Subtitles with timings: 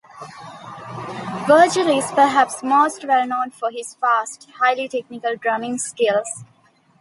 [1.45, 6.43] Virgil is perhaps most well known for his fast, highly technical drumming skills.